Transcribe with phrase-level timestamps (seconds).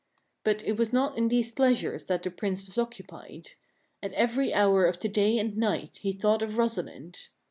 [0.43, 3.51] But it was not in these pleasures that the Prince was occupied.
[4.01, 7.27] At every hour of the day and night he thought of Rosalind.